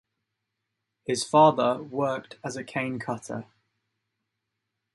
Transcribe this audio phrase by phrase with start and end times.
[1.05, 3.45] His father worked as a canecutter.